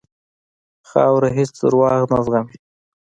خاوره 0.89 1.29
هېڅ 1.37 1.51
دروغ 1.59 2.03
نه 2.11 2.17
زغمي. 2.25 2.55